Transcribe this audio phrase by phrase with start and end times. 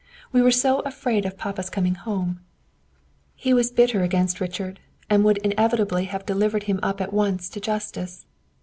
[0.31, 2.39] We were so afraid of papa's coming home;
[3.35, 4.79] he was bitter against Richard,
[5.11, 8.25] and would inevitably have delivered him up at once to justice.